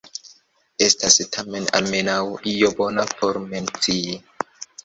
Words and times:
Estas 0.85 1.17
tamen 1.35 1.69
almenaŭ 1.81 2.17
io 2.55 2.73
bona 2.81 3.07
por 3.21 3.41
mencii. 3.53 4.19